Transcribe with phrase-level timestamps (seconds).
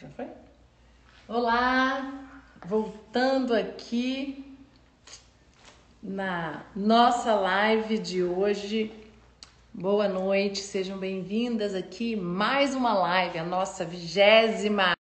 [0.00, 0.28] Já foi?
[1.28, 2.26] Olá,
[2.64, 4.56] voltando aqui
[6.02, 8.90] na nossa live de hoje.
[9.74, 14.94] Boa noite, sejam bem-vindas aqui mais uma live, a nossa vigésima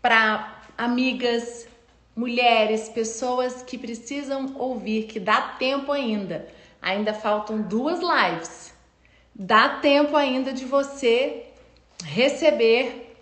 [0.00, 1.68] para amigas,
[2.16, 6.48] mulheres, pessoas que precisam ouvir, que dá tempo ainda.
[6.80, 8.74] Ainda faltam duas lives.
[9.32, 11.46] Dá tempo ainda de você
[12.04, 13.16] receber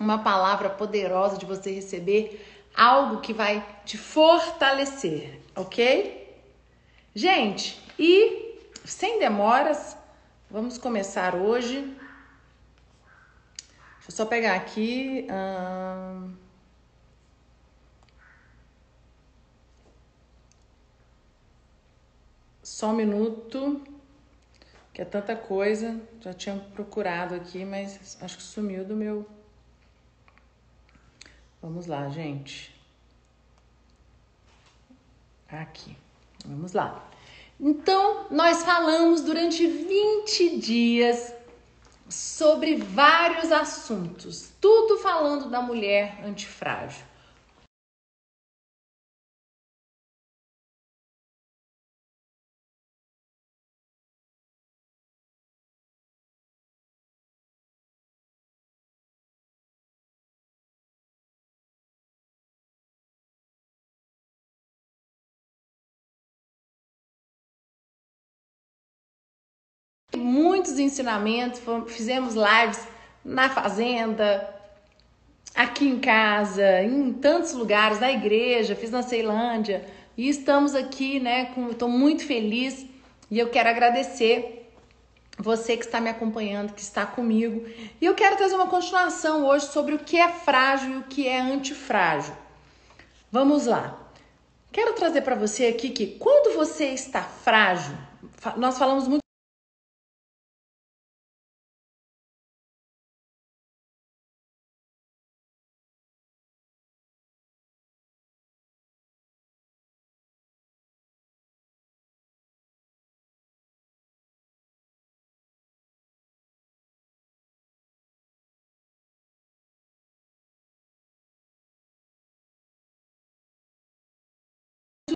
[0.00, 6.36] uma palavra poderosa, de você receber algo que vai te fortalecer, ok?
[7.14, 9.96] Gente, e sem demoras,
[10.50, 11.96] vamos começar hoje
[14.02, 15.28] Deixa eu só pegar aqui.
[15.30, 16.34] Hum...
[22.64, 23.80] Só um minuto,
[24.92, 26.00] que é tanta coisa.
[26.20, 29.24] Já tinha procurado aqui, mas acho que sumiu do meu.
[31.60, 32.74] Vamos lá, gente.
[35.48, 35.96] Aqui.
[36.44, 37.08] Vamos lá.
[37.60, 41.32] Então, nós falamos durante 20 dias
[42.12, 47.04] sobre vários assuntos, tudo falando da mulher antifrágil.
[70.22, 72.86] Muitos ensinamentos, fizemos lives
[73.24, 74.48] na fazenda,
[75.54, 79.84] aqui em casa, em tantos lugares, na igreja, fiz na Ceilândia.
[80.16, 81.52] E estamos aqui, né?
[81.70, 82.86] Estou muito feliz
[83.30, 84.70] e eu quero agradecer
[85.38, 87.66] você que está me acompanhando, que está comigo.
[88.00, 91.26] E eu quero trazer uma continuação hoje sobre o que é frágil e o que
[91.26, 92.34] é antifrágil.
[93.30, 93.98] Vamos lá.
[94.70, 97.96] Quero trazer para você aqui que quando você está frágil,
[98.56, 99.21] nós falamos muito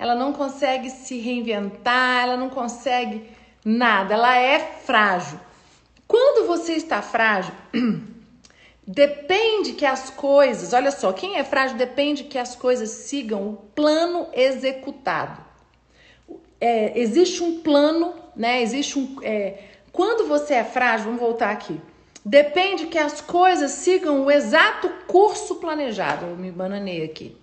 [0.07, 3.29] ela não consegue se reinventar, ela não consegue
[3.65, 5.39] nada, ela é frágil.
[6.07, 7.53] Quando você está frágil,
[8.87, 13.57] depende que as coisas, olha só, quem é frágil depende que as coisas sigam o
[13.75, 15.45] plano executado.
[16.61, 18.63] É, existe um plano, né?
[18.63, 19.19] Existe um.
[19.23, 19.59] É,
[19.93, 21.81] quando você é frágil, vamos voltar aqui.
[22.25, 26.27] Depende que as coisas sigam o exato curso planejado.
[26.27, 27.37] Eu me bananei aqui.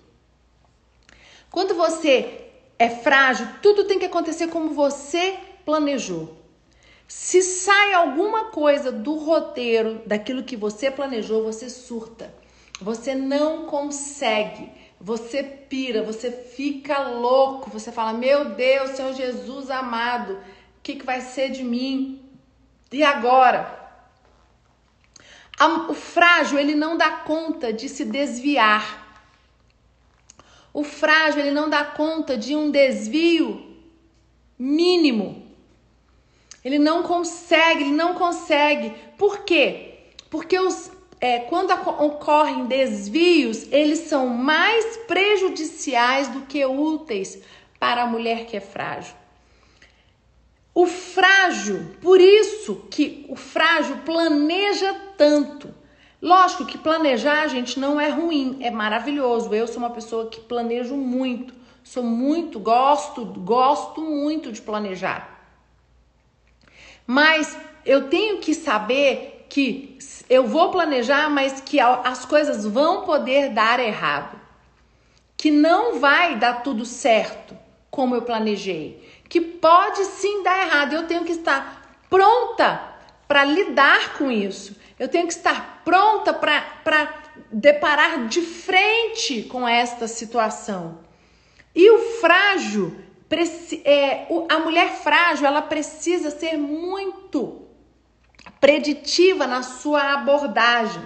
[1.51, 2.42] Quando você
[2.83, 6.37] é frágil, tudo tem que acontecer como você planejou.
[7.07, 12.33] Se sai alguma coisa do roteiro, daquilo que você planejou, você surta.
[12.81, 14.69] Você não consegue.
[14.99, 17.69] Você pira, você fica louco.
[17.69, 22.21] Você fala: Meu Deus, Senhor Jesus amado, o que, que vai ser de mim?
[22.91, 23.79] E agora?
[25.87, 29.02] O frágil, ele não dá conta de se desviar
[30.73, 33.77] o frágil ele não dá conta de um desvio
[34.57, 35.43] mínimo.
[36.65, 38.91] Ele não consegue, ele não consegue.
[39.17, 39.99] Por quê?
[40.31, 40.91] Porque os,
[41.21, 47.39] é, quando ocorrem desvios, eles são mais prejudiciais do que úteis
[47.79, 49.13] para a mulher que é frágil.
[50.73, 55.82] O frágil, por isso que o frágil planeja tanto
[56.23, 59.53] Lógico que planejar, gente, não é ruim, é maravilhoso.
[59.53, 61.53] Eu sou uma pessoa que planejo muito,
[61.83, 65.45] sou muito, gosto, gosto muito de planejar.
[67.05, 69.97] Mas eu tenho que saber que
[70.29, 74.39] eu vou planejar, mas que as coisas vão poder dar errado.
[75.35, 77.53] Que não vai dar tudo certo
[77.91, 79.05] como eu planejei.
[79.27, 80.93] Que pode sim dar errado.
[80.93, 82.81] Eu tenho que estar pronta
[83.27, 84.81] para lidar com isso.
[84.99, 90.99] Eu tenho que estar pronta para deparar de frente com esta situação.
[91.75, 92.95] E o frágil,
[93.83, 97.67] é, a mulher frágil, ela precisa ser muito
[98.59, 101.03] preditiva na sua abordagem.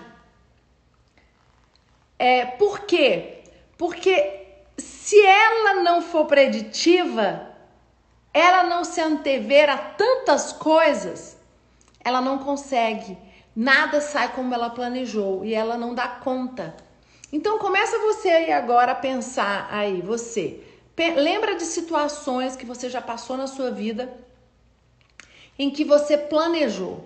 [2.19, 3.43] É, por quê?
[3.77, 4.47] Porque
[4.77, 7.47] se ela não for preditiva,
[8.33, 11.37] ela não se antever a tantas coisas,
[12.03, 13.17] ela não consegue.
[13.59, 16.75] Nada sai como ela planejou e ela não dá conta.
[17.33, 20.63] Então começa você aí agora a pensar aí, você.
[21.15, 24.13] Lembra de situações que você já passou na sua vida
[25.57, 27.03] em que você planejou.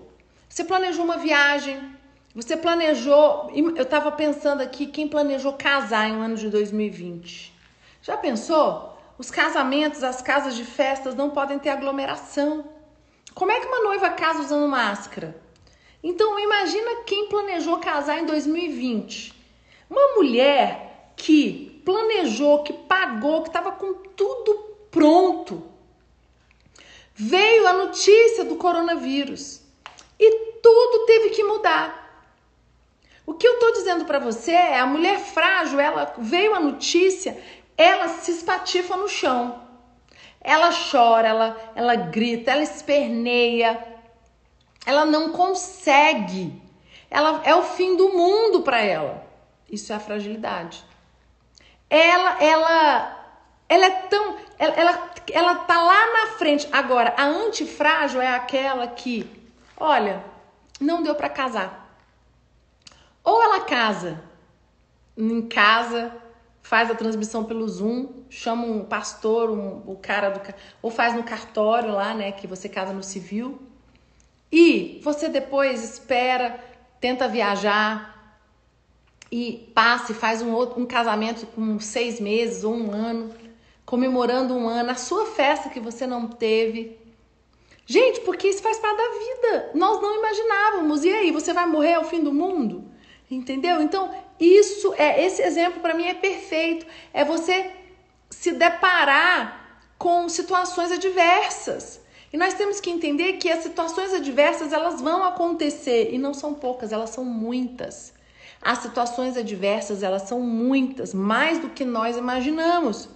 [0.49, 1.95] Você planejou uma viagem,
[2.35, 7.53] você planejou, eu estava pensando aqui, quem planejou casar em um ano de 2020?
[8.01, 8.99] Já pensou?
[9.17, 12.65] Os casamentos, as casas de festas não podem ter aglomeração.
[13.33, 15.33] Como é que uma noiva casa usando máscara?
[16.03, 19.33] Então imagina quem planejou casar em 2020.
[19.89, 24.53] Uma mulher que planejou, que pagou, que estava com tudo
[24.89, 25.63] pronto.
[27.13, 29.61] Veio a notícia do coronavírus
[30.19, 30.31] e
[30.61, 32.01] tudo teve que mudar.
[33.25, 37.37] O que eu estou dizendo para você é a mulher frágil, ela veio a notícia,
[37.77, 39.61] ela se espatifa no chão.
[40.39, 43.90] Ela chora, ela, ela grita, ela esperneia.
[44.85, 46.61] Ela não consegue.
[47.09, 49.25] Ela é o fim do mundo para ela.
[49.69, 50.83] Isso é a fragilidade.
[51.89, 53.35] Ela, ela,
[53.67, 56.67] ela é tão, ela, ela, ela tá lá na frente.
[56.71, 59.29] Agora, a antifrágil é aquela que,
[59.77, 60.23] olha,
[60.79, 61.81] não deu para casar.
[63.23, 64.21] Ou ela casa
[65.17, 66.15] em casa,
[66.61, 70.41] faz a transmissão pelo Zoom, chama um pastor, um, o cara do
[70.81, 73.61] ou faz no cartório lá, né, que você casa no civil.
[74.51, 76.59] E você depois espera,
[76.99, 78.11] tenta viajar
[79.31, 83.33] e passa e faz um outro um casamento com seis meses ou um ano,
[83.85, 86.99] comemorando um ano, a sua festa que você não teve.
[87.85, 89.71] Gente, porque isso faz parte da vida.
[89.73, 91.03] Nós não imaginávamos.
[91.03, 92.85] E aí, você vai morrer ao fim do mundo?
[93.29, 93.81] Entendeu?
[93.81, 96.85] Então, isso é esse exemplo para mim é perfeito.
[97.13, 97.71] É você
[98.29, 102.00] se deparar com situações adversas.
[102.31, 106.53] E nós temos que entender que as situações adversas elas vão acontecer e não são
[106.53, 108.13] poucas, elas são muitas.
[108.61, 113.09] As situações adversas elas são muitas, mais do que nós imaginamos.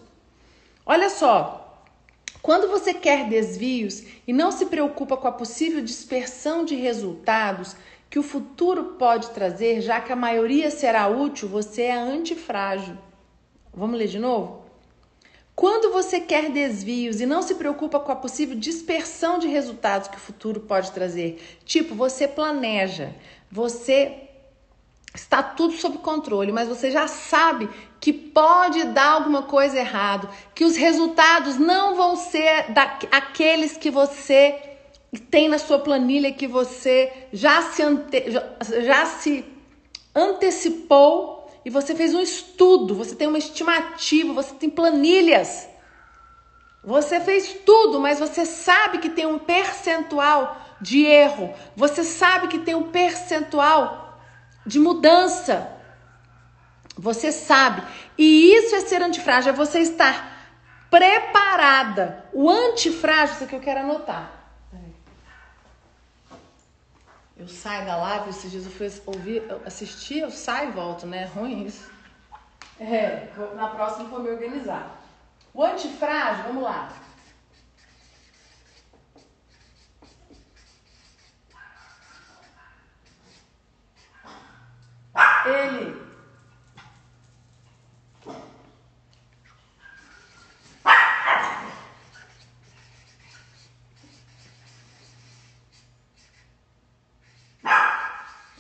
[0.85, 1.81] Olha só,
[2.41, 7.75] quando você quer desvios e não se preocupa com a possível dispersão de resultados,
[8.09, 12.97] que o futuro pode trazer, já que a maioria será útil, você é antifrágil.
[13.73, 14.64] Vamos ler de novo?
[15.55, 20.17] Quando você quer desvios e não se preocupa com a possível dispersão de resultados que
[20.17, 23.15] o futuro pode trazer, tipo, você planeja,
[23.49, 24.25] você
[25.13, 27.69] está tudo sob controle, mas você já sabe
[28.01, 34.59] que pode dar alguma coisa errado, que os resultados não vão ser daqueles que você
[35.31, 38.43] tem na sua planilha que você já se, ante, já,
[38.81, 39.45] já se
[40.13, 41.34] antecipou
[41.65, 45.67] e você fez um estudo, você tem uma estimativa, você tem planilhas.
[46.83, 51.51] Você fez tudo, mas você sabe que tem um percentual de erro.
[51.75, 54.19] Você sabe que tem um percentual
[54.63, 55.67] de mudança.
[56.95, 57.81] Você sabe.
[58.15, 60.35] E isso é ser antifrágil, é você estar
[60.91, 62.25] preparada.
[62.31, 64.34] O antifrágil, isso aqui eu quero anotar.
[67.37, 71.24] Eu saio da live, esses dias eu fui ouvir, assistir, eu saio e volto, né?
[71.24, 71.91] É ruim isso.
[72.79, 75.01] É, na próxima vou me organizar.
[75.53, 76.89] O antifrágil, vamos lá.
[85.45, 86.05] Ele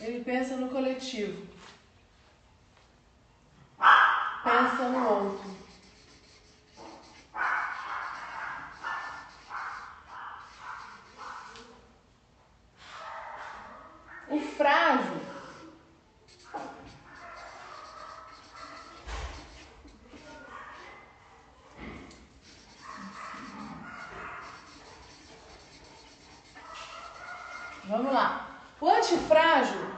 [0.05, 1.47] Ele pensa no coletivo.
[4.43, 5.55] Pensa no outro.
[14.27, 15.25] O frágil
[27.87, 28.47] Vamos lá.
[28.81, 29.95] O antifrágil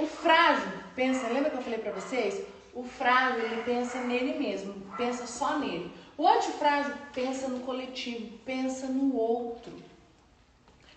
[0.00, 2.42] o frágil pensa, lembra que eu falei para vocês?
[2.74, 5.90] O frágil ele pensa nele mesmo, pensa só nele.
[6.18, 9.72] O antifrágil pensa no coletivo, pensa no outro.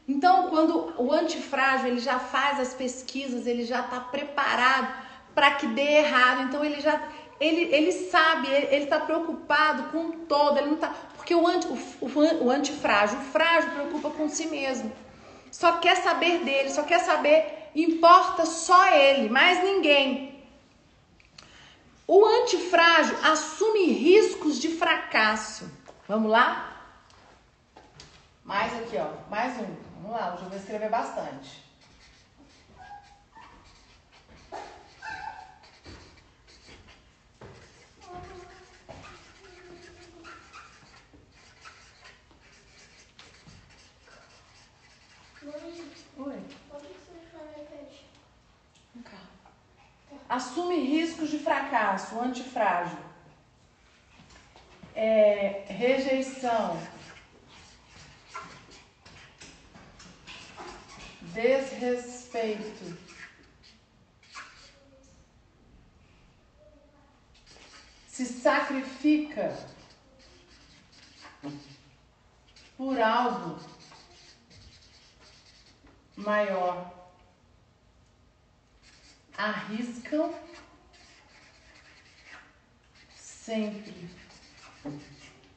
[0.05, 4.93] Então, quando o antifrágil ele já faz as pesquisas, ele já está preparado
[5.33, 6.41] para que dê errado.
[6.43, 7.01] Então, ele já
[7.39, 11.77] ele, ele sabe, ele está preocupado com todo, ele não tá porque o, anti, o,
[12.01, 14.91] o, o antifrágil, o frágil preocupa com si mesmo.
[15.49, 20.43] só quer saber dele, só quer saber, importa só ele, mais ninguém.
[22.05, 25.71] O antifrágil assume riscos de fracasso.
[26.07, 26.81] Vamos lá?
[28.43, 29.07] Mais aqui, ó.
[29.29, 29.75] Mais um.
[30.01, 31.62] Vamos lá, hoje eu vou escrever bastante.
[50.33, 52.97] Assume riscos de fracasso, antifrágil.
[54.95, 56.81] É, rejeição.
[61.21, 62.97] Desrespeito.
[68.07, 69.55] Se sacrifica
[72.75, 73.59] por algo
[76.17, 77.02] maior.
[79.37, 80.31] Arriscam
[83.15, 84.09] sempre.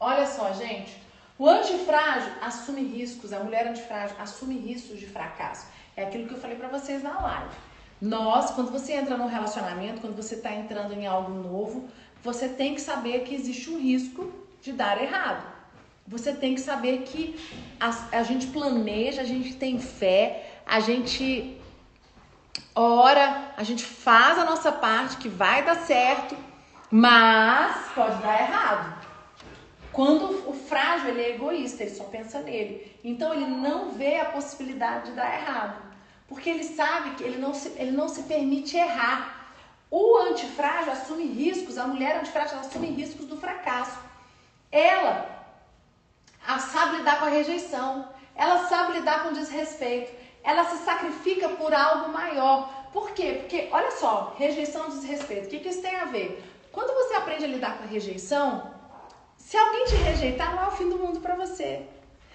[0.01, 1.01] Olha só, gente.
[1.39, 5.67] O antifrágil assume riscos, a mulher antifrágil assume riscos de fracasso.
[5.95, 7.55] É aquilo que eu falei para vocês na live.
[8.01, 11.89] Nós, quando você entra num relacionamento, quando você está entrando em algo novo,
[12.23, 15.47] você tem que saber que existe um risco de dar errado.
[16.07, 17.39] Você tem que saber que
[17.81, 21.59] a, a gente planeja, a gente tem fé, a gente
[22.77, 26.37] ora, a gente faz a nossa parte que vai dar certo,
[26.91, 29.07] mas pode dar errado.
[29.93, 32.95] Quando o frágil ele é egoísta, ele só pensa nele.
[33.03, 35.83] Então ele não vê a possibilidade de dar errado.
[36.29, 39.55] Porque ele sabe que ele não se, ele não se permite errar.
[39.91, 43.99] O antifrágil assume riscos, a mulher antifrágil assume riscos do fracasso.
[44.71, 45.27] Ela
[46.59, 50.13] sabe lidar com a rejeição, ela sabe lidar com o desrespeito,
[50.47, 52.89] ela se sacrifica por algo maior.
[52.93, 53.39] Por quê?
[53.41, 56.43] Porque, olha só, rejeição e desrespeito, o que, que isso tem a ver?
[56.73, 58.71] Quando você aprende a lidar com a rejeição,
[59.37, 61.87] se alguém te rejeitar, não é o fim do mundo para você.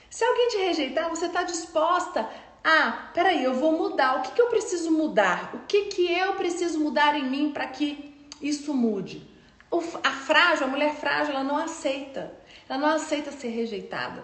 [0.10, 2.30] Se alguém te rejeitar, você está disposta
[2.64, 4.18] a, peraí, eu vou mudar.
[4.18, 5.52] O que, que eu preciso mudar?
[5.54, 9.28] O que, que eu preciso mudar em mim para que isso mude?
[9.70, 12.32] O, a frágil, a mulher frágil, ela não aceita.
[12.70, 14.24] Ela não aceita ser rejeitada.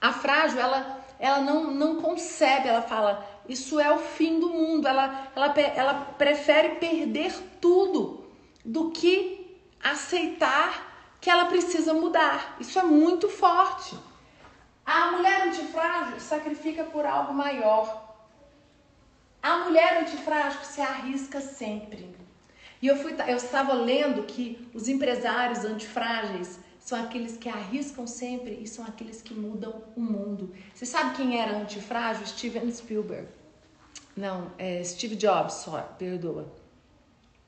[0.00, 4.88] A frágil, ela, ela não, não concebe, ela fala, isso é o fim do mundo.
[4.88, 8.24] Ela, ela, ela prefere perder tudo
[8.64, 12.56] do que aceitar que ela precisa mudar.
[12.58, 13.94] Isso é muito forte.
[14.86, 18.16] A mulher antifrágil sacrifica por algo maior.
[19.42, 22.16] A mulher antifrágil se arrisca sempre.
[22.80, 28.58] E eu, fui, eu estava lendo que os empresários antifrágeis são aqueles que arriscam sempre
[28.60, 30.52] e são aqueles que mudam o mundo.
[30.74, 32.26] Você sabe quem era antifrágil?
[32.26, 33.28] Steven Spielberg.
[34.16, 36.52] Não, é Steve Jobs, só, perdoa.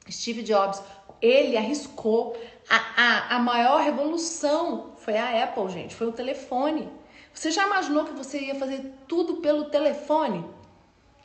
[0.09, 0.83] Steve Jobs,
[1.21, 2.37] ele arriscou.
[2.69, 6.89] A, a, a maior revolução foi a Apple, gente, foi o telefone.
[7.33, 10.45] Você já imaginou que você ia fazer tudo pelo telefone?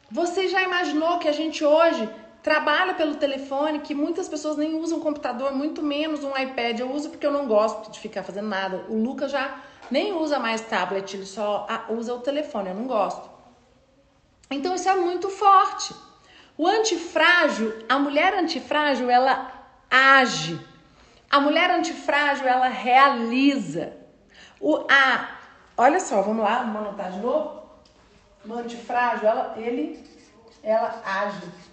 [0.10, 2.10] Você já imaginou que a gente hoje
[2.48, 6.80] trabalha pelo telefone, que muitas pessoas nem usam computador, muito menos um iPad.
[6.80, 8.86] Eu uso porque eu não gosto de ficar fazendo nada.
[8.88, 9.60] O Lucas já
[9.92, 13.30] nem usa mais tablet, ele só usa o telefone, eu não gosto.
[14.50, 15.94] Então isso é muito forte.
[16.58, 19.52] O antifrágil, a mulher antifrágil, ela
[19.92, 20.58] age.
[21.30, 23.92] A mulher antifrágil, ela realiza.
[24.58, 25.32] O, a,
[25.76, 27.62] olha só, vamos lá, vamos anotar de novo.
[28.46, 30.02] O antifrágil, ela, ele,
[30.64, 31.68] ela age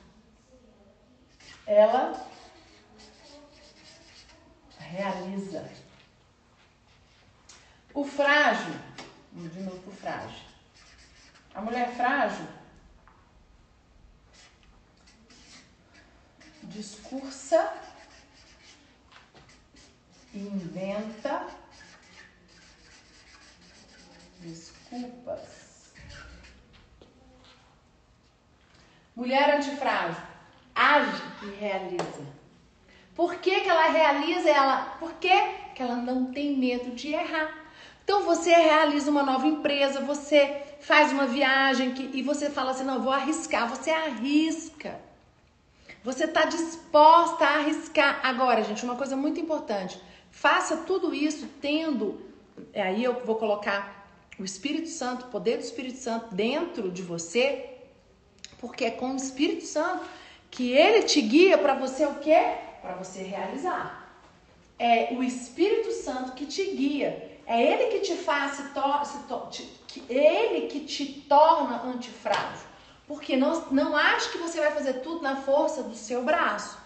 [1.67, 2.29] ela
[4.79, 5.71] realiza.
[7.93, 8.75] O frágil,
[9.33, 10.45] de novo pro frágil.
[11.55, 12.47] A mulher frágil
[16.65, 17.73] discursa,
[20.33, 21.47] inventa
[24.41, 25.93] desculpas.
[29.15, 30.34] Mulher antifrágil
[30.75, 32.35] age e realiza.
[33.15, 34.97] Por que, que ela realiza ela?
[34.99, 35.33] Por que,
[35.79, 37.65] ela não tem medo de errar?
[38.03, 42.85] Então você realiza uma nova empresa, você faz uma viagem que, e você fala assim:
[42.85, 43.69] não, vou arriscar.
[43.69, 45.01] Você arrisca.
[46.03, 48.21] Você está disposta a arriscar.
[48.23, 50.01] Agora, gente, uma coisa muito importante:
[50.31, 52.21] faça tudo isso tendo.
[52.75, 54.05] Aí eu vou colocar
[54.39, 57.79] o Espírito Santo, o poder do Espírito Santo dentro de você,
[58.59, 60.05] porque é com o Espírito Santo
[60.55, 62.55] que ele te guia para você o quê?
[62.81, 64.09] Para você realizar.
[64.79, 67.41] É o Espírito Santo que te guia.
[67.47, 71.83] é ele que te faz, se to, se to, te, que, ele que te torna
[71.83, 72.67] antifrágil.
[73.07, 76.79] Porque não, não acho que você vai fazer tudo na força do seu braço.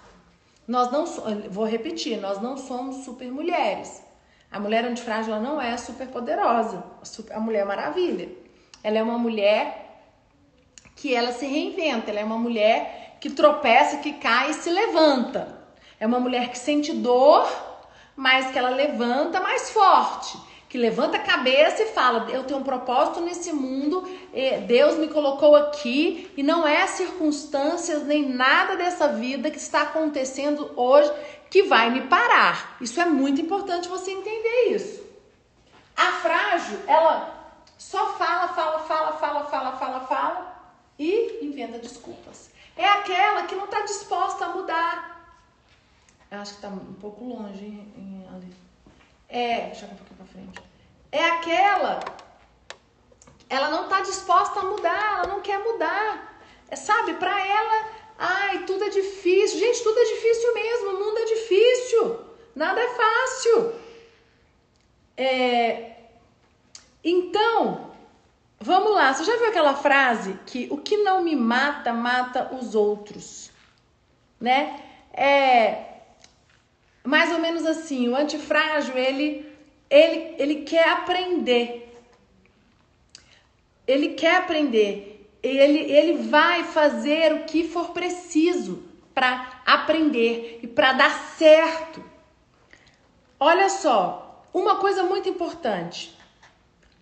[0.66, 1.04] Nós não,
[1.48, 4.02] vou repetir, nós não somos super mulheres.
[4.50, 6.82] A mulher antifrágil ela não é super poderosa,
[7.32, 8.30] a mulher maravilha.
[8.82, 9.88] Ela é uma mulher
[10.96, 15.56] que ela se reinventa, ela é uma mulher que tropeça, que cai e se levanta.
[15.98, 17.48] É uma mulher que sente dor,
[18.16, 22.64] mas que ela levanta mais forte que levanta a cabeça e fala: Eu tenho um
[22.64, 24.06] propósito nesse mundo,
[24.66, 30.70] Deus me colocou aqui e não é circunstâncias nem nada dessa vida que está acontecendo
[30.76, 31.10] hoje
[31.50, 32.76] que vai me parar.
[32.80, 35.02] Isso é muito importante você entender isso.
[35.96, 37.34] A frágil, ela
[37.78, 42.50] só fala, fala, fala, fala, fala, fala, fala e inventa desculpas.
[42.78, 45.42] É aquela que não está disposta a mudar.
[46.30, 48.54] Eu acho que está um pouco longe hein, ali.
[49.28, 50.62] É, deixa eu um pouquinho pra frente.
[51.10, 51.98] É aquela.
[53.50, 56.40] Ela não tá disposta a mudar, ela não quer mudar.
[56.68, 59.58] É, sabe, para ela, ai, tudo é difícil.
[59.58, 62.20] Gente, tudo é difícil mesmo, o mundo é difícil.
[62.54, 63.74] Nada é fácil.
[65.16, 65.96] É,
[67.02, 67.87] então,
[68.60, 69.12] vamos lá.
[69.12, 73.50] Você já viu aquela frase que o que não me mata, mata os outros?
[74.40, 74.80] Né?
[75.12, 75.84] É,
[77.04, 79.50] mais ou menos assim, o antifrágil, ele,
[79.88, 81.94] ele, ele quer aprender.
[83.86, 85.28] Ele quer aprender.
[85.42, 88.82] Ele, ele vai fazer o que for preciso
[89.14, 92.04] para aprender e para dar certo.
[93.40, 96.16] Olha só, uma coisa muito importante.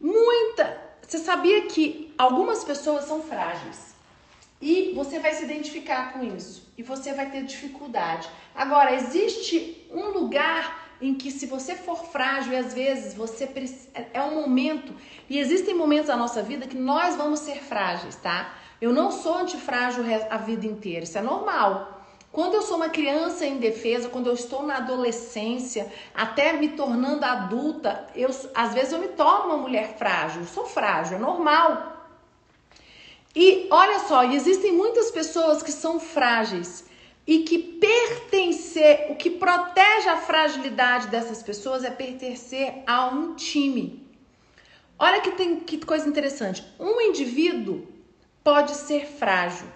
[0.01, 0.86] Muita.
[1.07, 3.95] Você sabia que algumas pessoas são frágeis?
[4.61, 6.73] E você vai se identificar com isso.
[6.77, 8.29] E você vai ter dificuldade.
[8.55, 13.49] Agora, existe um lugar em que se você for frágil e às vezes você
[14.13, 14.95] é um momento
[15.29, 18.55] e existem momentos da nossa vida que nós vamos ser frágeis, tá?
[18.81, 21.96] Eu não sou antifrágil a vida inteira, isso é normal.
[22.37, 28.07] Quando eu sou uma criança indefesa, quando eu estou na adolescência, até me tornando adulta,
[28.15, 32.13] eu às vezes eu me torno uma mulher frágil, eu sou frágil, é normal.
[33.35, 36.85] E olha só, existem muitas pessoas que são frágeis
[37.27, 44.07] e que pertencer, o que protege a fragilidade dessas pessoas é pertencer a um time.
[44.99, 46.63] Olha que tem que coisa interessante.
[46.79, 47.89] Um indivíduo
[48.45, 49.69] pode ser frágil.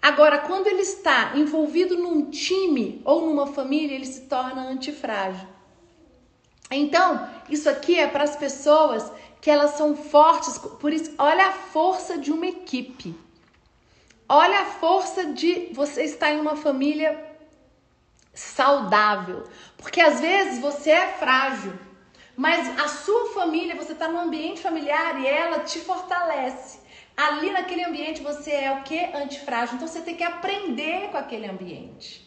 [0.00, 5.48] Agora, quando ele está envolvido num time ou numa família, ele se torna antifrágil.
[6.70, 11.52] Então, isso aqui é para as pessoas que elas são fortes, por isso, olha a
[11.52, 13.14] força de uma equipe.
[14.28, 17.24] Olha a força de você estar em uma família
[18.34, 19.44] saudável.
[19.76, 21.72] Porque às vezes você é frágil,
[22.36, 26.80] mas a sua família, você está num ambiente familiar e ela te fortalece.
[27.18, 28.96] Ali naquele ambiente você é o que?
[29.12, 29.74] Antifrágil.
[29.74, 32.24] Então você tem que aprender com aquele ambiente.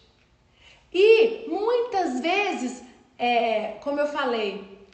[0.94, 2.84] E muitas vezes,
[3.18, 4.86] é, como eu falei,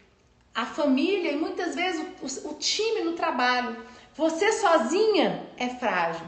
[0.53, 3.75] a família e muitas vezes o, o, o time no trabalho.
[4.13, 6.27] Você sozinha é frágil,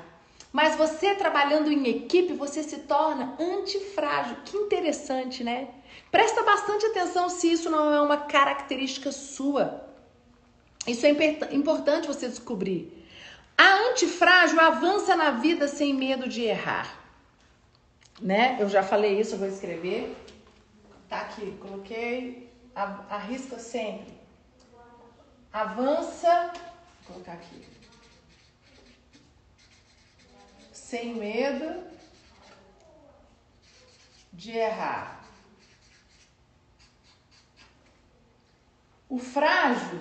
[0.51, 4.37] mas você trabalhando em equipe, você se torna antifrágil.
[4.45, 5.67] Que interessante, né?
[6.09, 9.87] Presta bastante atenção se isso não é uma característica sua.
[10.87, 11.11] Isso é
[11.53, 12.98] importante você descobrir.
[13.59, 16.87] A antifrágil avança na vida sem medo de errar.
[18.21, 18.57] Né?
[18.59, 20.15] Eu já falei isso, eu vou escrever.
[21.09, 22.49] Tá aqui, coloquei.
[23.09, 24.19] Arrisca sempre
[25.51, 26.53] avança,
[27.03, 27.67] vou colocar aqui,
[30.71, 31.83] sem medo
[34.31, 35.19] de errar.
[39.07, 39.99] O frágil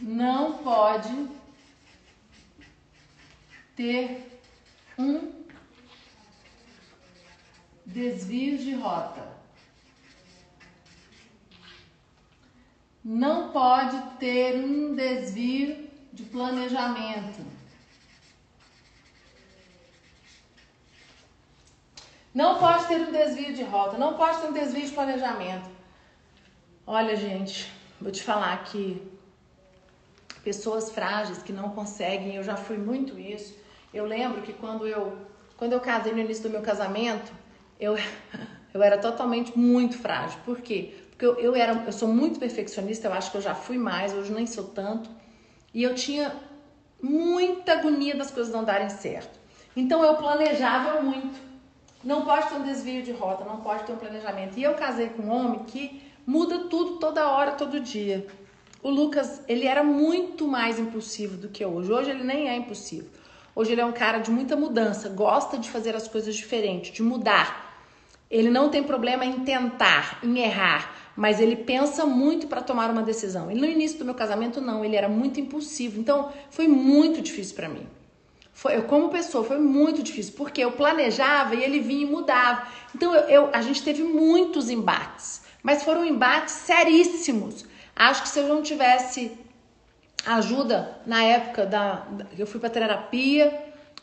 [0.00, 1.28] não pode
[3.76, 4.40] ter
[4.98, 5.44] um
[7.86, 9.34] desvio de rota.
[13.04, 17.44] não pode ter um desvio de planejamento.
[22.32, 25.70] Não pode ter um desvio de rota, não pode ter um desvio de planejamento.
[26.86, 29.00] Olha, gente, vou te falar que
[30.44, 33.56] pessoas frágeis que não conseguem, eu já fui muito isso.
[33.92, 35.16] Eu lembro que quando eu
[35.56, 37.32] quando eu casei no início do meu casamento,
[37.80, 37.96] eu
[38.74, 40.38] eu era totalmente muito frágil.
[40.44, 40.94] Por quê?
[41.10, 44.12] Porque eu, eu, era, eu sou muito perfeccionista, eu acho que eu já fui mais,
[44.12, 45.08] hoje nem sou tanto.
[45.72, 46.34] E eu tinha
[47.00, 49.38] muita agonia das coisas não darem certo.
[49.76, 51.38] Então eu planejava muito.
[52.02, 54.58] Não pode ter um desvio de rota, não pode ter um planejamento.
[54.58, 58.26] E eu casei com um homem que muda tudo toda hora, todo dia.
[58.84, 61.90] O Lucas, ele era muito mais impulsivo do que hoje.
[61.90, 63.08] Hoje ele nem é impulsivo.
[63.56, 67.02] Hoje ele é um cara de muita mudança, gosta de fazer as coisas diferentes, de
[67.02, 67.80] mudar.
[68.30, 73.02] Ele não tem problema em tentar, em errar, mas ele pensa muito para tomar uma
[73.02, 73.50] decisão.
[73.50, 75.98] E no início do meu casamento não, ele era muito impulsivo.
[75.98, 77.86] Então foi muito difícil para mim.
[78.52, 82.66] Foi, eu, como pessoa, foi muito difícil, porque eu planejava e ele vinha e mudava.
[82.94, 87.64] Então eu, eu, a gente teve muitos embates, mas foram embates seríssimos.
[87.96, 89.32] Acho que se eu não tivesse
[90.26, 92.06] ajuda na época da.
[92.38, 93.52] Eu fui para terapia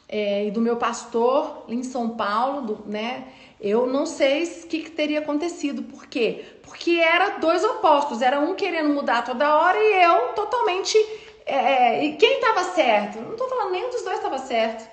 [0.08, 3.27] é, e do meu pastor em São Paulo, do, né?
[3.60, 5.84] Eu não sei o que, que, teria acontecido.
[5.84, 6.45] Por quê?
[6.63, 8.21] Porque era dois opostos.
[8.21, 10.97] Era um querendo mudar toda hora e eu totalmente.
[11.45, 13.19] É, e quem estava certo?
[13.19, 14.89] Não estou falando nenhum dos dois estava certo.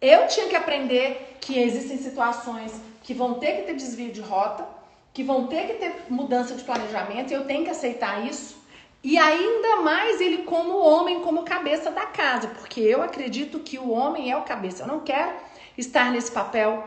[0.00, 4.66] Eu tinha que aprender que existem situações que vão ter que ter desvio de rota
[5.12, 8.56] que vão ter que ter mudança de planejamento, e eu tenho que aceitar isso.
[9.04, 13.90] E ainda mais ele como homem, como cabeça da casa, porque eu acredito que o
[13.90, 14.84] homem é o cabeça.
[14.84, 15.32] Eu não quero
[15.76, 16.84] estar nesse papel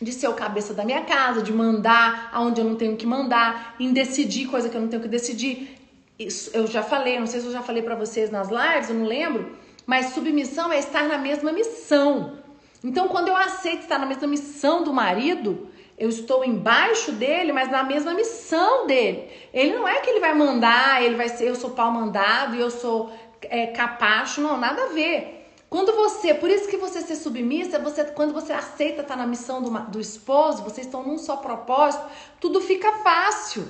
[0.00, 3.74] de ser o cabeça da minha casa, de mandar aonde eu não tenho que mandar,
[3.80, 5.76] em decidir coisa que eu não tenho que decidir.
[6.18, 8.94] Isso eu já falei, não sei se eu já falei para vocês nas lives, eu
[8.94, 12.38] não lembro, mas submissão é estar na mesma missão.
[12.82, 17.70] Então, quando eu aceito estar na mesma missão do marido, eu estou embaixo dele, mas
[17.70, 19.30] na mesma missão dele.
[19.52, 22.70] Ele não é que ele vai mandar, ele vai ser, eu sou pau mandado eu
[22.70, 25.42] sou é, capacho, não, nada a ver.
[25.70, 29.60] Quando você, por isso que você ser submissa, você, quando você aceita estar na missão
[29.60, 32.04] do, do esposo, vocês estão num só propósito,
[32.40, 33.66] tudo fica fácil.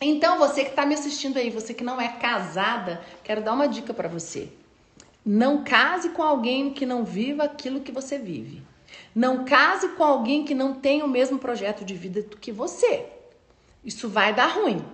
[0.00, 3.66] Então, você que está me assistindo aí, você que não é casada, quero dar uma
[3.66, 4.52] dica para você.
[5.24, 8.62] Não case com alguém que não viva aquilo que você vive.
[9.14, 13.06] Não case com alguém que não tem o mesmo projeto de vida que você.
[13.84, 14.84] Isso vai dar ruim.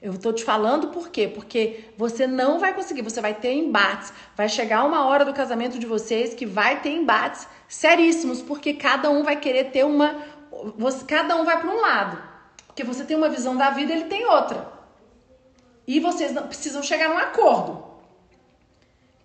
[0.00, 1.26] Eu estou te falando por quê?
[1.26, 4.12] Porque você não vai conseguir, você vai ter embates.
[4.36, 9.10] Vai chegar uma hora do casamento de vocês que vai ter embates seríssimos, porque cada
[9.10, 10.16] um vai querer ter uma.
[10.76, 12.22] Você, cada um vai para um lado.
[12.66, 14.70] Porque você tem uma visão da vida, ele tem outra.
[15.84, 17.82] E vocês não, precisam chegar num acordo.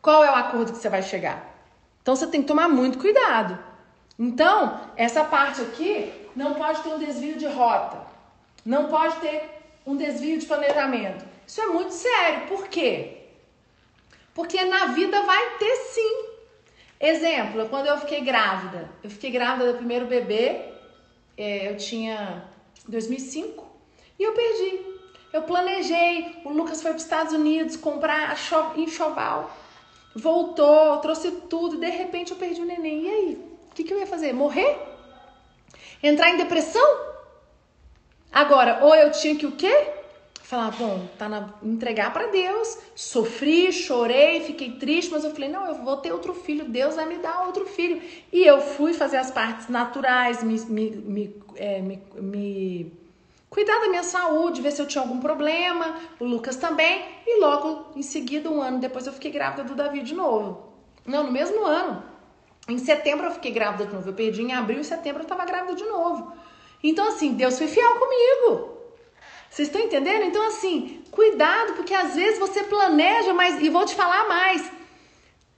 [0.01, 1.53] Qual é o acordo que você vai chegar?
[2.01, 3.72] Então você tem que tomar muito cuidado.
[4.17, 7.97] Então, essa parte aqui não pode ter um desvio de rota,
[8.65, 9.41] não pode ter
[9.85, 11.25] um desvio de planejamento.
[11.45, 12.47] Isso é muito sério.
[12.47, 13.17] Por quê?
[14.33, 16.25] Porque na vida vai ter sim.
[16.99, 20.61] Exemplo, quando eu fiquei grávida, eu fiquei grávida do primeiro bebê,
[21.37, 22.45] é, eu tinha
[22.87, 23.65] 2005
[24.17, 24.93] e eu perdi.
[25.33, 28.37] Eu planejei, o Lucas foi para os Estados Unidos comprar
[28.77, 29.51] enxoval,
[30.15, 33.01] voltou, trouxe tudo, de repente eu perdi o neném.
[33.01, 33.52] E aí?
[33.73, 34.33] O que, que eu ia fazer?
[34.33, 34.77] Morrer?
[36.03, 36.85] Entrar em depressão?
[38.31, 39.93] Agora, ou eu tinha que o quê?
[40.43, 42.77] Falar, bom, tá na, entregar para Deus.
[42.93, 47.07] Sofri, chorei, fiquei triste, mas eu falei, não, eu vou ter outro filho, Deus vai
[47.07, 47.99] me dar outro filho.
[48.31, 52.93] E eu fui fazer as partes naturais, me, me, me, é, me, me
[53.49, 57.87] cuidar da minha saúde, ver se eu tinha algum problema, o Lucas também, e logo
[57.95, 60.71] em seguida, um ano depois, eu fiquei grávida do Davi de novo.
[61.03, 62.12] Não, no mesmo ano.
[62.67, 64.09] Em setembro eu fiquei grávida de novo.
[64.09, 66.33] Eu perdi em abril e setembro eu estava grávida de novo.
[66.81, 68.77] Então, assim, Deus foi fiel comigo.
[69.49, 70.23] Vocês estão entendendo?
[70.23, 73.61] Então, assim, cuidado, porque às vezes você planeja, mas.
[73.61, 74.71] E vou te falar mais.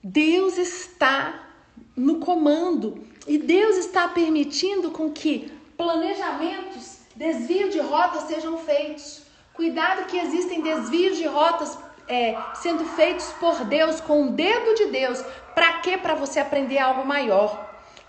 [0.02, 1.48] Deus está
[1.96, 3.04] no comando.
[3.26, 9.22] E Deus está permitindo com que planejamentos, desvio de rotas sejam feitos.
[9.54, 14.86] Cuidado que existem desvios de rotas é, sendo feitos por Deus, com o dedo de
[14.86, 15.24] Deus.
[15.56, 15.96] Para quê?
[15.96, 17.50] Para você aprender algo maior.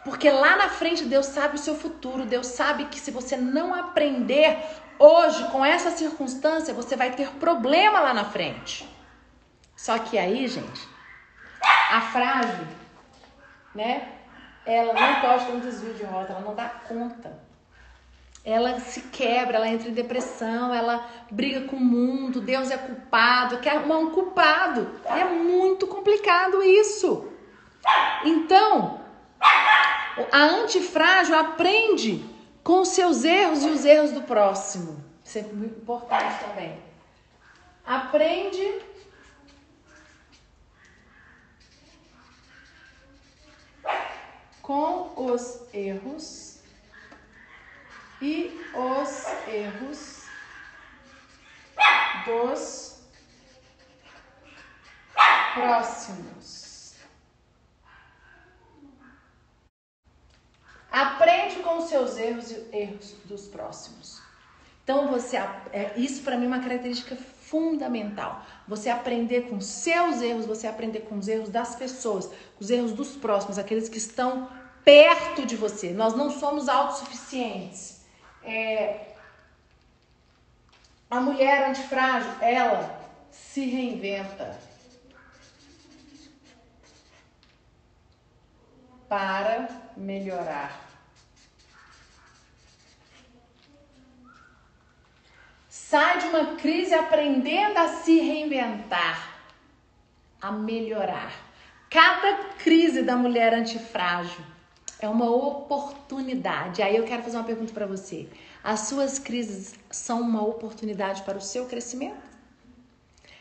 [0.03, 2.25] Porque lá na frente Deus sabe o seu futuro.
[2.25, 4.59] Deus sabe que se você não aprender
[4.99, 8.85] hoje com essa circunstância, você vai ter problema lá na frente.
[9.77, 10.85] Só que aí, gente,
[11.89, 12.67] a frágil,
[13.73, 14.09] né?
[14.65, 17.47] Ela não ter um desvio de rota, ela não dá conta
[18.47, 23.57] ela se quebra, ela entra em depressão, ela briga com o mundo, Deus é culpado,
[23.57, 24.89] quer um culpado.
[25.03, 27.36] É muito complicado isso.
[28.23, 29.01] Então,
[30.31, 32.25] a antifrágil aprende
[32.63, 35.03] com os seus erros e os erros do próximo.
[35.23, 36.81] Isso é muito importante também.
[37.85, 38.81] Aprende
[44.61, 46.59] com os erros
[48.21, 50.25] e os erros
[52.25, 52.99] dos
[55.53, 56.66] próximos.
[60.97, 64.19] Aprende com os seus erros e erros dos próximos.
[64.83, 68.43] Então você é, isso para mim é uma característica fundamental.
[68.67, 73.15] Você aprender com seus erros, você aprender com os erros das pessoas, os erros dos
[73.15, 74.49] próximos, aqueles que estão
[74.83, 75.91] perto de você.
[75.91, 78.01] Nós não somos autossuficientes.
[78.43, 79.13] É,
[81.11, 84.59] a mulher antifrágil, ela se reinventa
[89.07, 90.86] para melhorar.
[95.89, 99.39] Sai de uma crise aprendendo a se reinventar,
[100.41, 101.33] a melhorar.
[101.89, 104.43] Cada crise da mulher antifrágil
[104.99, 106.81] é uma oportunidade.
[106.81, 108.27] Aí eu quero fazer uma pergunta para você.
[108.61, 112.27] As suas crises são uma oportunidade para o seu crescimento?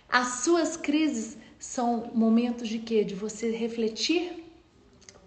[0.09, 3.03] As suas crises são momentos de quê?
[3.03, 4.45] De você refletir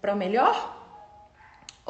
[0.00, 0.79] para o melhor?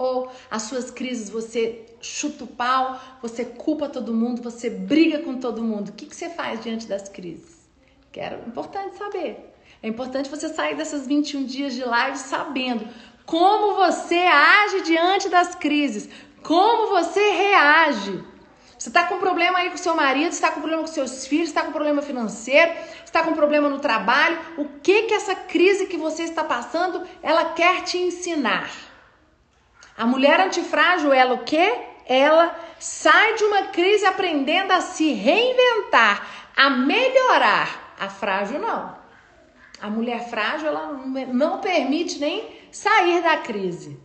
[0.00, 5.38] Ou as suas crises você chuta o pau, você culpa todo mundo, você briga com
[5.38, 5.90] todo mundo?
[5.90, 7.68] O que, que você faz diante das crises?
[8.10, 9.52] Quero, importante saber.
[9.82, 12.88] É importante você sair dessas 21 dias de live sabendo
[13.26, 16.08] como você age diante das crises,
[16.42, 18.24] como você reage.
[18.78, 21.62] Você está com problema aí com seu marido, está com problema com seus filhos, está
[21.62, 22.72] com problema financeiro,
[23.04, 24.38] está com problema no trabalho.
[24.56, 28.89] O que que essa crise que você está passando, ela quer te ensinar?
[29.96, 31.79] A mulher antifrágil, ela o quê?
[32.07, 36.26] Ela sai de uma crise aprendendo a se reinventar,
[36.57, 37.94] a melhorar.
[37.98, 38.98] A frágil não.
[39.81, 40.92] A mulher frágil, ela
[41.33, 44.00] não permite nem sair da crise.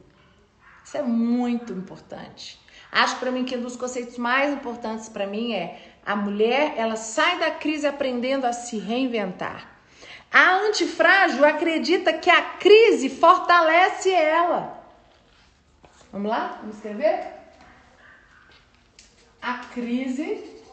[0.83, 2.59] Isso é muito importante.
[2.91, 6.95] Acho para mim que um dos conceitos mais importantes para mim é a mulher, ela
[6.95, 9.67] sai da crise aprendendo a se reinventar.
[10.31, 14.74] A antifrágil acredita que a crise fortalece ela.
[16.15, 16.59] Vamos lá?
[16.61, 17.33] Vamos escrever?
[19.41, 20.63] A crise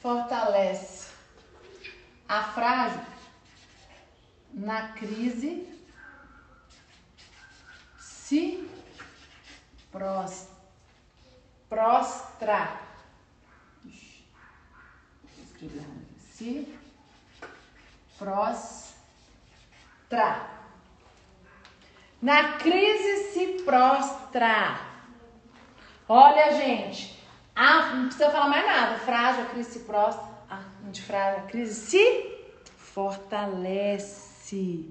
[0.00, 1.12] fortalece
[2.28, 3.00] a frágil.
[4.52, 5.72] Na crise
[8.00, 8.68] se
[9.92, 10.48] pros,
[11.68, 12.80] prostra.
[16.32, 16.76] Se
[18.18, 18.92] prostra.
[22.22, 24.80] Na crise se prostra.
[26.08, 27.20] Olha, gente,
[27.56, 28.96] não precisa falar mais nada.
[29.00, 30.24] Frágil, a crise se prostra.
[30.48, 32.38] A antifrágil, a crise se
[32.76, 34.88] fortalece.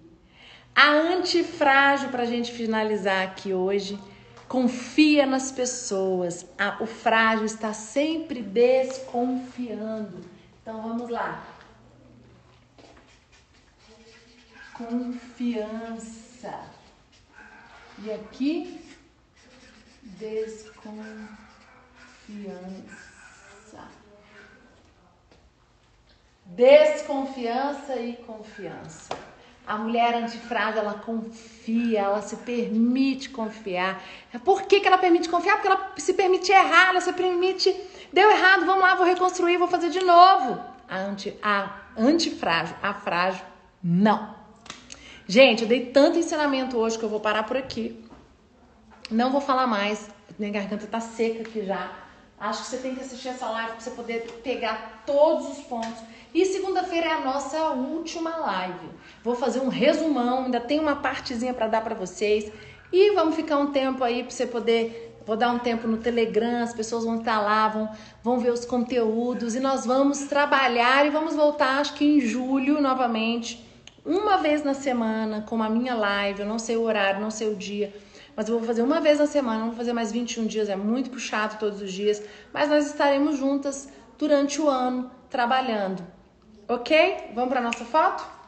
[0.76, 3.98] A antifrágil, para a gente finalizar aqui hoje,
[4.50, 6.46] confia nas pessoas.
[6.82, 10.20] o frágil está sempre desconfiando.
[10.62, 11.42] Então vamos lá.
[14.74, 16.81] Confiança.
[18.04, 18.84] E aqui,
[20.02, 21.38] desconfiança.
[26.46, 29.16] Desconfiança e confiança.
[29.68, 34.02] A mulher antifrágil, ela confia, ela se permite confiar.
[34.44, 35.58] Por que, que ela permite confiar?
[35.58, 37.72] Porque ela se permite errar, ela se permite.
[38.12, 40.60] Deu errado, vamos lá, vou reconstruir, vou fazer de novo.
[40.90, 43.46] A, anti, a antifrágil, a frágil,
[43.84, 44.41] não.
[45.28, 48.04] Gente, eu dei tanto ensinamento hoje que eu vou parar por aqui.
[49.10, 51.92] Não vou falar mais, minha garganta tá seca aqui já.
[52.40, 56.02] Acho que você tem que assistir essa live para você poder pegar todos os pontos.
[56.34, 58.90] E segunda-feira é a nossa última live.
[59.24, 62.52] Vou fazer um resumão, ainda tem uma partezinha para dar para vocês.
[62.92, 65.20] E vamos ficar um tempo aí para você poder.
[65.26, 67.90] Vou dar um tempo no Telegram, as pessoas vão estar lá, vão,
[68.24, 72.82] vão ver os conteúdos e nós vamos trabalhar e vamos voltar, acho que em julho
[72.82, 73.64] novamente,
[74.06, 76.42] uma vez na semana, com a minha live.
[76.42, 77.94] Eu não sei o horário, não sei o dia,
[78.36, 80.76] mas eu vou fazer uma vez na semana, não vou fazer mais 21 dias, é
[80.76, 86.04] muito puxado todos os dias, mas nós estaremos juntas durante o ano trabalhando.
[86.68, 87.32] Ok?
[87.34, 88.42] Vamos para nossa foto?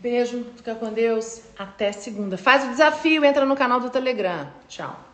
[0.00, 1.42] Beijo, fica com Deus.
[1.58, 2.38] Até segunda.
[2.38, 4.48] Faz o desafio, entra no canal do Telegram.
[4.68, 5.07] Tchau.